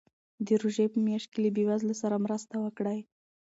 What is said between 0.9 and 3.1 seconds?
په میاشت کې له بېوزلو سره مرسته وکړئ.